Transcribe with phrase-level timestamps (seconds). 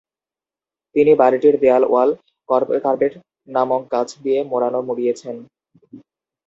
[0.95, 2.09] তিনি বাড়িটির দেয়াল ওয়াল
[2.85, 3.13] কার্পেট
[3.47, 5.35] নামক গাছ দিয়ে মোড়ানো মুড়িয়েছেন।